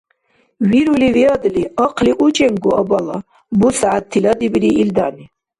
—Вирули 0.69 1.07
виадли, 1.17 1.63
ахъли 1.85 2.13
учӀенгу, 2.25 2.71
абала,— 2.81 3.17
бусягӀят 3.59 4.05
тиладибири 4.11 4.69
илдани. 4.81 5.25